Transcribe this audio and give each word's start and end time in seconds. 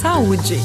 Saúde. 0.00 0.56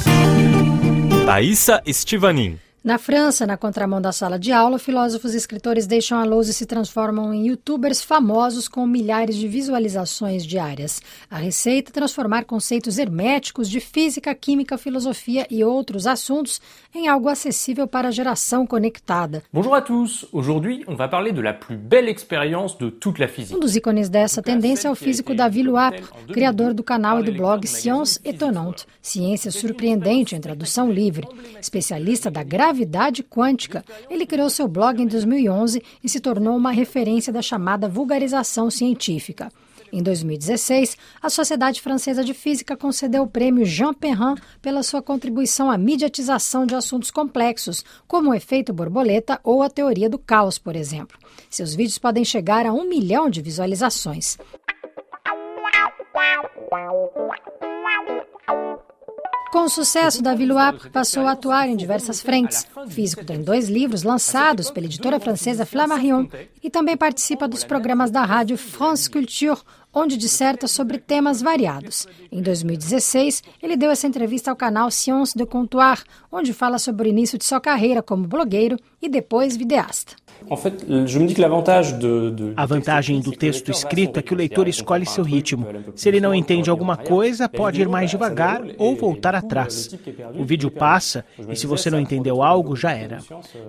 Thaisa 1.25 1.81
Estivanin. 1.85 2.64
Na 2.85 2.99
França, 2.99 3.47
na 3.47 3.57
contramão 3.57 3.99
da 3.99 4.11
sala 4.11 4.37
de 4.37 4.51
aula, 4.51 4.77
filósofos 4.77 5.33
e 5.33 5.37
escritores 5.37 5.87
deixam 5.87 6.19
a 6.19 6.23
lousa 6.23 6.51
e 6.51 6.53
se 6.53 6.67
transformam 6.67 7.33
em 7.33 7.47
youtubers 7.47 8.03
famosos 8.03 8.67
com 8.67 8.85
milhares 8.85 9.37
de 9.37 9.47
visualizações 9.47 10.45
diárias. 10.45 11.01
A 11.27 11.37
receita 11.37 11.89
é 11.89 11.91
transformar 11.91 12.45
conceitos 12.45 12.99
herméticos 12.99 13.71
de 13.71 13.79
física, 13.79 14.35
química, 14.35 14.77
filosofia 14.77 15.47
e 15.49 15.63
outros 15.63 16.05
assuntos 16.05 16.61
em 16.93 17.07
algo 17.07 17.27
acessível 17.27 17.87
para 17.87 18.09
a 18.09 18.11
geração 18.11 18.67
conectada. 18.67 19.41
Bonjour 19.51 19.73
à 19.73 19.81
tous. 19.81 20.27
Aujourd'hui, 20.31 20.83
on 20.87 20.95
va 20.95 21.07
parler 21.07 21.33
de 21.33 21.41
la 21.41 21.53
plus 21.55 21.79
belle 21.79 22.11
expérience 22.11 22.77
de 22.77 22.91
toute 22.91 23.19
la 23.19 23.27
physique. 23.27 23.57
Um 23.57 23.59
dos 23.59 23.75
ícones 23.75 24.09
dessa 24.09 24.43
tendência 24.43 24.89
é 24.89 24.91
o 24.91 24.95
físico 24.95 25.33
Davi 25.33 25.63
Luap, 25.63 25.99
criador 26.27 26.71
do 26.71 26.83
canal 26.83 27.19
e 27.19 27.23
do 27.23 27.33
blog 27.33 27.65
Science 27.65 28.19
Étonnante, 28.23 28.85
ciência 29.01 29.49
surpreendente 29.49 30.35
em 30.35 30.39
tradução 30.39 30.91
livre, 30.91 31.27
especialista 31.59 32.29
da 32.29 32.43
gravidade 32.43 32.74
gravidade 32.75 33.23
quântica. 33.23 33.85
Ele 34.09 34.25
criou 34.25 34.49
seu 34.49 34.67
blog 34.67 35.01
em 35.01 35.07
2011 35.07 35.81
e 36.03 36.09
se 36.09 36.19
tornou 36.19 36.57
uma 36.57 36.71
referência 36.71 37.31
da 37.31 37.41
chamada 37.41 37.87
vulgarização 37.87 38.69
científica. 38.69 39.49
Em 39.93 40.03
2016, 40.03 40.97
a 41.21 41.29
Sociedade 41.29 41.81
Francesa 41.81 42.21
de 42.21 42.33
Física 42.33 42.75
concedeu 42.75 43.23
o 43.23 43.27
prêmio 43.27 43.63
Jean 43.63 43.93
Perrin 43.93 44.35
pela 44.61 44.83
sua 44.83 45.01
contribuição 45.01 45.71
à 45.71 45.77
mediatização 45.77 46.65
de 46.65 46.75
assuntos 46.75 47.11
complexos, 47.11 47.85
como 48.05 48.31
o 48.31 48.33
efeito 48.33 48.73
borboleta 48.73 49.39
ou 49.41 49.63
a 49.63 49.69
teoria 49.69 50.09
do 50.09 50.19
caos, 50.19 50.57
por 50.57 50.75
exemplo. 50.75 51.17
Seus 51.49 51.73
vídeos 51.73 51.97
podem 51.97 52.25
chegar 52.25 52.65
a 52.65 52.73
um 52.73 52.89
milhão 52.89 53.29
de 53.29 53.41
visualizações. 53.41 54.37
Com 59.55 59.63
o 59.63 59.69
sucesso, 59.69 60.21
Davi 60.21 60.45
Luap 60.45 60.89
passou 60.89 61.25
a 61.25 61.31
atuar 61.31 61.69
em 61.69 61.77
diversas 61.77 62.21
frentes. 62.21 62.67
O 62.75 62.89
físico 62.89 63.23
tem 63.23 63.41
dois 63.41 63.69
livros 63.69 64.03
lançados 64.03 64.69
pela 64.69 64.85
editora 64.85 65.17
francesa 65.17 65.65
Flammarion 65.65 66.27
e 66.61 66.69
também 66.69 66.97
participa 66.97 67.47
dos 67.47 67.63
programas 67.63 68.11
da 68.11 68.25
rádio 68.25 68.57
France 68.57 69.09
Culture, 69.09 69.61
onde 69.95 70.17
disserta 70.17 70.67
sobre 70.67 70.97
temas 70.97 71.41
variados. 71.41 72.05
Em 72.29 72.41
2016, 72.41 73.41
ele 73.63 73.77
deu 73.77 73.89
essa 73.89 74.05
entrevista 74.05 74.51
ao 74.51 74.57
canal 74.57 74.91
Science 74.91 75.35
de 75.35 75.45
Comptoir, 75.45 76.03
onde 76.29 76.51
fala 76.51 76.77
sobre 76.77 77.07
o 77.07 77.09
início 77.09 77.37
de 77.37 77.45
sua 77.45 77.61
carreira 77.61 78.03
como 78.03 78.27
blogueiro 78.27 78.77
e 79.01 79.07
depois 79.07 79.55
videasta. 79.55 80.13
A 82.55 82.65
vantagem 82.65 83.19
do 83.21 83.31
texto 83.31 83.71
escrito 83.71 84.19
é 84.19 84.21
que 84.21 84.33
o 84.33 84.37
leitor 84.37 84.67
escolhe 84.67 85.05
seu 85.05 85.23
ritmo. 85.23 85.65
Se 85.95 86.09
ele 86.09 86.19
não 86.19 86.35
entende 86.35 86.69
alguma 86.69 86.97
coisa, 86.97 87.49
pode 87.49 87.81
ir 87.81 87.87
mais 87.87 88.11
devagar 88.11 88.61
ou 88.77 88.95
voltar 88.95 89.33
atrás. 89.33 89.97
O 90.37 90.43
vídeo 90.43 90.69
passa 90.69 91.25
e 91.49 91.55
se 91.55 91.65
você 91.65 91.89
não 91.89 91.99
entendeu 91.99 92.43
algo, 92.43 92.75
já 92.75 92.91
era. 92.91 93.19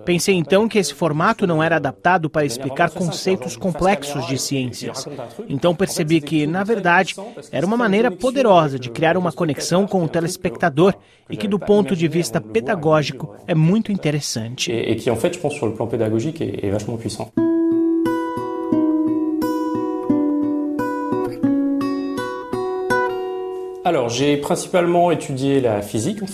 Pensei 0.04 0.34
então 0.34 0.68
que 0.68 0.78
esse 0.78 0.92
formato 0.92 1.46
não 1.46 1.62
era 1.62 1.76
adaptado 1.76 2.28
para 2.28 2.44
explicar 2.44 2.90
conceitos 2.90 3.56
complexos 3.56 4.26
de 4.26 4.36
ciências. 4.36 5.06
Então 5.48 5.74
percebi 5.74 6.15
que, 6.20 6.46
na 6.46 6.64
verdade, 6.64 7.14
era 7.50 7.66
uma 7.66 7.76
maneira 7.76 8.10
poderosa 8.10 8.78
de 8.78 8.90
criar 8.90 9.16
uma 9.16 9.32
conexão 9.32 9.86
com 9.86 10.02
o 10.04 10.08
telespectador 10.08 10.94
e 11.28 11.36
que, 11.36 11.48
do 11.48 11.58
ponto 11.58 11.94
de 11.96 12.08
vista 12.08 12.40
pedagógico, 12.40 13.34
é 13.46 13.54
muito 13.54 13.92
interessante. 13.92 14.72
E 14.72 14.94
que, 14.94 15.10
en 15.10 15.16
fait, 15.16 15.34
je 15.34 15.40
pense, 15.40 15.56
sur 15.58 15.66
le 15.66 15.74
plan 15.74 15.86
pédagogique, 15.86 16.40
est 16.40 16.70
vachement 16.70 16.96
puissant. 16.96 17.45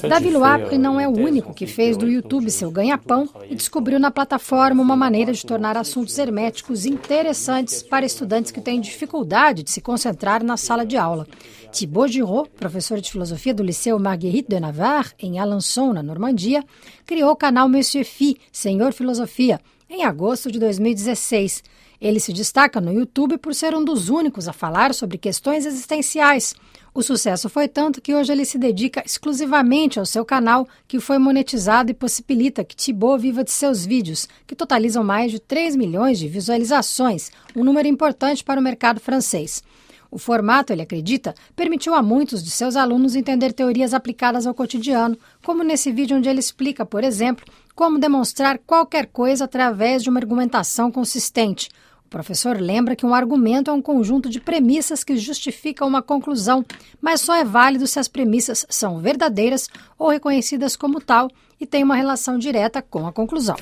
Davi 0.08 0.30
Luapre 0.30 0.78
não 0.78 0.98
é 0.98 1.06
o 1.06 1.10
único 1.10 1.52
que 1.52 1.66
fez 1.66 1.98
do 1.98 2.08
YouTube 2.08 2.50
seu 2.50 2.70
ganha-pão 2.70 3.28
e 3.50 3.54
descobriu 3.54 4.00
na 4.00 4.10
plataforma 4.10 4.82
uma 4.82 4.96
maneira 4.96 5.34
de 5.34 5.44
tornar 5.44 5.76
assuntos 5.76 6.16
herméticos 6.16 6.86
interessantes 6.86 7.82
para 7.82 8.06
estudantes 8.06 8.50
que 8.50 8.60
têm 8.62 8.80
dificuldade 8.80 9.62
de 9.62 9.70
se 9.70 9.82
concentrar 9.82 10.42
na 10.42 10.56
sala 10.56 10.86
de 10.86 10.96
aula. 10.96 11.26
Thibaut 11.70 12.10
Giraud, 12.10 12.48
professor 12.58 12.98
de 13.02 13.10
filosofia 13.10 13.52
do 13.52 13.62
Liceu 13.62 13.98
Marguerite 13.98 14.48
de 14.48 14.58
Navarre, 14.58 15.12
em 15.18 15.38
Alençon, 15.38 15.92
na 15.92 16.02
Normandia, 16.02 16.64
criou 17.04 17.32
o 17.32 17.36
canal 17.36 17.68
Monsieur 17.68 18.06
Phi, 18.06 18.38
Senhor 18.50 18.94
Filosofia, 18.94 19.60
em 19.92 20.04
agosto 20.04 20.50
de 20.50 20.58
2016. 20.58 21.62
Ele 22.00 22.18
se 22.18 22.32
destaca 22.32 22.80
no 22.80 22.92
YouTube 22.92 23.36
por 23.36 23.54
ser 23.54 23.74
um 23.74 23.84
dos 23.84 24.08
únicos 24.08 24.48
a 24.48 24.52
falar 24.52 24.94
sobre 24.94 25.18
questões 25.18 25.66
existenciais. 25.66 26.54
O 26.94 27.02
sucesso 27.02 27.48
foi 27.48 27.68
tanto 27.68 28.00
que 28.00 28.14
hoje 28.14 28.32
ele 28.32 28.44
se 28.44 28.58
dedica 28.58 29.02
exclusivamente 29.04 29.98
ao 29.98 30.06
seu 30.06 30.24
canal, 30.24 30.66
que 30.88 30.98
foi 30.98 31.18
monetizado 31.18 31.90
e 31.90 31.94
possibilita 31.94 32.64
que 32.64 32.74
Thibaut 32.74 33.20
viva 33.20 33.44
de 33.44 33.50
seus 33.50 33.84
vídeos, 33.84 34.28
que 34.46 34.56
totalizam 34.56 35.04
mais 35.04 35.30
de 35.30 35.38
3 35.38 35.76
milhões 35.76 36.18
de 36.18 36.26
visualizações, 36.26 37.30
um 37.54 37.62
número 37.62 37.86
importante 37.86 38.42
para 38.42 38.58
o 38.58 38.64
mercado 38.64 38.98
francês. 38.98 39.62
O 40.10 40.18
formato, 40.18 40.74
ele 40.74 40.82
acredita, 40.82 41.34
permitiu 41.56 41.94
a 41.94 42.02
muitos 42.02 42.44
de 42.44 42.50
seus 42.50 42.76
alunos 42.76 43.14
entender 43.14 43.50
teorias 43.50 43.94
aplicadas 43.94 44.46
ao 44.46 44.52
cotidiano, 44.52 45.16
como 45.42 45.64
nesse 45.64 45.90
vídeo 45.90 46.18
onde 46.18 46.28
ele 46.28 46.38
explica, 46.38 46.84
por 46.84 47.02
exemplo, 47.02 47.46
como 47.82 47.98
demonstrar 47.98 48.58
qualquer 48.58 49.08
coisa 49.08 49.44
através 49.44 50.04
de 50.04 50.08
uma 50.08 50.20
argumentação 50.20 50.88
consistente. 50.88 51.68
O 52.06 52.08
professor 52.08 52.60
lembra 52.60 52.94
que 52.94 53.04
um 53.04 53.12
argumento 53.12 53.72
é 53.72 53.74
um 53.74 53.82
conjunto 53.82 54.28
de 54.28 54.38
premissas 54.38 55.02
que 55.02 55.16
justificam 55.16 55.88
uma 55.88 56.00
conclusão, 56.00 56.64
mas 57.00 57.22
só 57.22 57.34
é 57.34 57.42
válido 57.42 57.88
se 57.88 57.98
as 57.98 58.06
premissas 58.06 58.64
são 58.70 59.00
verdadeiras 59.00 59.68
ou 59.98 60.08
reconhecidas 60.08 60.76
como 60.76 61.00
tal 61.00 61.28
e 61.60 61.66
têm 61.66 61.82
uma 61.82 61.96
relação 61.96 62.38
direta 62.38 62.80
com 62.80 63.04
a 63.04 63.12
conclusão. 63.12 63.56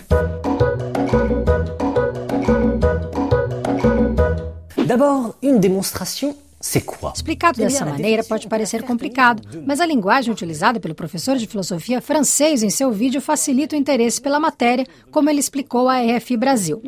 D'abord, 4.86 5.34
une 5.42 5.58
démonstration 5.58 6.34
Explicado 7.14 7.58
dessa 7.58 7.86
maneira 7.86 8.22
pode 8.22 8.46
parecer 8.46 8.82
complicado, 8.82 9.42
mas 9.66 9.80
a 9.80 9.86
linguagem 9.86 10.30
utilizada 10.30 10.78
pelo 10.78 10.94
professor 10.94 11.36
de 11.36 11.46
filosofia 11.46 12.02
francês 12.02 12.62
em 12.62 12.68
seu 12.68 12.92
vídeo 12.92 13.20
facilita 13.20 13.74
o 13.74 13.78
interesse 13.78 14.20
pela 14.20 14.38
matéria, 14.38 14.84
como 15.10 15.30
ele 15.30 15.40
explicou 15.40 15.88
à 15.88 16.00
RFI 16.00 16.36
Brasil. 16.36 16.82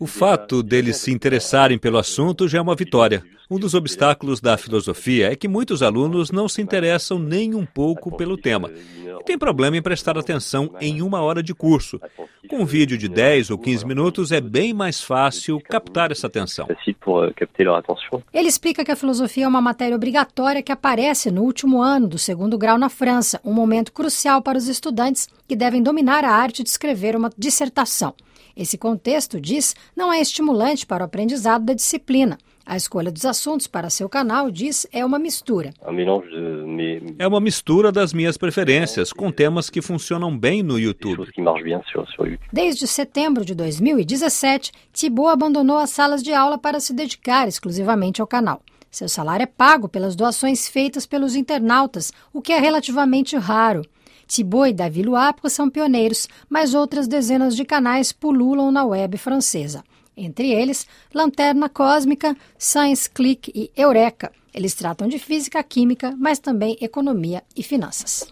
O 0.00 0.06
fato 0.06 0.60
deles 0.60 0.96
se 0.96 1.12
interessarem 1.12 1.78
pelo 1.78 1.98
assunto 1.98 2.48
já 2.48 2.58
é 2.58 2.60
uma 2.60 2.74
vitória. 2.74 3.22
Um 3.48 3.58
dos 3.58 3.74
obstáculos 3.74 4.40
da 4.40 4.56
filosofia 4.56 5.30
é 5.30 5.36
que 5.36 5.46
muitos 5.46 5.82
alunos 5.82 6.32
não 6.32 6.48
se 6.48 6.60
interessam 6.60 7.18
nem 7.18 7.54
um 7.54 7.66
pouco 7.66 8.16
pelo 8.16 8.36
tema 8.36 8.70
e 9.22 9.24
tem 9.24 9.38
problema 9.38 9.76
em 9.76 9.82
prestar 9.82 10.18
atenção 10.18 10.74
em 10.80 11.00
uma 11.00 11.20
hora 11.20 11.42
de 11.42 11.54
curso. 11.54 12.00
Com 12.48 12.62
um 12.62 12.64
vídeo 12.64 12.98
de 12.98 13.08
10 13.08 13.50
ou 13.50 13.58
15 13.58 13.86
minutos 13.86 14.32
é 14.32 14.40
bem 14.40 14.74
mais 14.74 15.00
fácil 15.00 15.60
captar 15.60 16.10
essa 16.10 16.26
atenção. 16.26 16.66
Ele 18.32 18.48
explica 18.48 18.84
que 18.84 18.90
a 18.90 18.96
filosofia 18.96 19.44
é 19.44 19.48
uma 19.48 19.60
matéria 19.60 19.94
obrigatória 19.94 20.62
que 20.62 20.72
aparece 20.72 21.30
no 21.30 21.42
último 21.42 21.80
ano 21.82 22.08
do 22.08 22.18
segundo 22.18 22.56
grau 22.56 22.78
na 22.78 22.88
França, 22.88 23.40
um 23.44 23.52
momento 23.52 23.92
crucial 23.92 24.40
para 24.42 24.58
os 24.58 24.68
estudantes 24.68 25.28
que 25.46 25.54
devem 25.54 25.82
dominar 25.82 26.24
a 26.24 26.30
arte 26.30 26.62
de 26.62 26.70
escrever 26.70 27.14
uma 27.14 27.30
dissertação. 27.36 28.14
Esse 28.56 28.76
contexto, 28.76 29.40
diz, 29.40 29.74
não 29.96 30.12
é 30.12 30.20
estimulante 30.20 30.86
para 30.86 31.02
o 31.02 31.06
aprendizado 31.06 31.64
da 31.64 31.74
disciplina. 31.74 32.38
A 32.64 32.76
escolha 32.76 33.10
dos 33.10 33.24
assuntos 33.24 33.66
para 33.66 33.90
seu 33.90 34.08
canal, 34.08 34.50
diz, 34.50 34.86
é 34.92 35.04
uma 35.04 35.18
mistura. 35.18 35.74
É 37.18 37.26
uma 37.26 37.40
mistura 37.40 37.90
das 37.90 38.12
minhas 38.12 38.36
preferências, 38.36 39.12
com 39.12 39.32
temas 39.32 39.68
que 39.68 39.82
funcionam 39.82 40.36
bem 40.36 40.62
no 40.62 40.78
YouTube. 40.78 41.28
Desde 42.52 42.86
setembro 42.86 43.44
de 43.44 43.54
2017, 43.54 44.70
Thibaut 44.92 45.32
abandonou 45.32 45.78
as 45.78 45.90
salas 45.90 46.22
de 46.22 46.32
aula 46.32 46.56
para 46.56 46.78
se 46.78 46.92
dedicar 46.92 47.48
exclusivamente 47.48 48.20
ao 48.20 48.26
canal. 48.26 48.62
Seu 48.90 49.08
salário 49.08 49.44
é 49.44 49.46
pago 49.46 49.88
pelas 49.88 50.14
doações 50.14 50.68
feitas 50.68 51.04
pelos 51.04 51.34
internautas, 51.34 52.12
o 52.32 52.40
que 52.40 52.52
é 52.52 52.60
relativamente 52.60 53.36
raro. 53.36 53.82
Thibaut 54.26 54.70
e 54.70 54.74
Davi 54.74 55.02
Luapre 55.02 55.50
são 55.50 55.68
pioneiros, 55.68 56.28
mas 56.48 56.74
outras 56.74 57.08
dezenas 57.08 57.56
de 57.56 57.64
canais 57.64 58.12
pululam 58.12 58.70
na 58.70 58.84
web 58.84 59.18
francesa 59.18 59.82
entre 60.16 60.50
eles 60.52 60.86
Lanterna 61.12 61.68
Cósmica, 61.68 62.36
Science 62.58 63.08
Click 63.08 63.50
e 63.54 63.70
Eureka. 63.76 64.32
Eles 64.54 64.74
tratam 64.74 65.08
de 65.08 65.18
física, 65.18 65.62
química, 65.62 66.14
mas 66.18 66.38
também 66.38 66.76
economia 66.80 67.42
e 67.56 67.62
finanças. 67.62 68.26